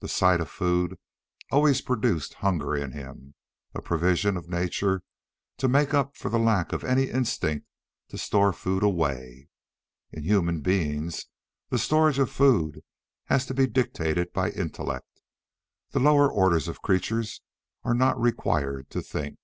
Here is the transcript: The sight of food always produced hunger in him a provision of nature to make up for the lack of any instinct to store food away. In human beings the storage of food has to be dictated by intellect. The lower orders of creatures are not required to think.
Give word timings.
The 0.00 0.08
sight 0.08 0.40
of 0.40 0.48
food 0.48 0.96
always 1.52 1.82
produced 1.82 2.32
hunger 2.40 2.74
in 2.74 2.92
him 2.92 3.34
a 3.74 3.82
provision 3.82 4.34
of 4.38 4.48
nature 4.48 5.02
to 5.58 5.68
make 5.68 5.92
up 5.92 6.16
for 6.16 6.30
the 6.30 6.38
lack 6.38 6.72
of 6.72 6.82
any 6.82 7.10
instinct 7.10 7.66
to 8.08 8.16
store 8.16 8.54
food 8.54 8.82
away. 8.82 9.50
In 10.12 10.22
human 10.22 10.62
beings 10.62 11.26
the 11.68 11.76
storage 11.76 12.18
of 12.18 12.30
food 12.30 12.80
has 13.26 13.44
to 13.44 13.52
be 13.52 13.66
dictated 13.66 14.32
by 14.32 14.50
intellect. 14.52 15.20
The 15.90 16.00
lower 16.00 16.26
orders 16.32 16.68
of 16.68 16.80
creatures 16.80 17.42
are 17.84 17.92
not 17.92 18.18
required 18.18 18.88
to 18.92 19.02
think. 19.02 19.36